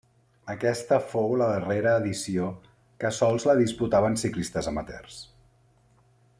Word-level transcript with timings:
Aquesta 0.51 0.97
fou 1.11 1.35
la 1.41 1.49
darrera 1.51 1.91
edició 2.03 2.47
que 3.03 3.13
sols 3.19 3.47
la 3.51 3.57
disputaven 3.61 4.19
ciclistes 4.25 4.71
amateurs. 4.75 5.23